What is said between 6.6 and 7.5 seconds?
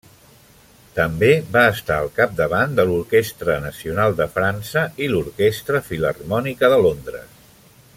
de Londres.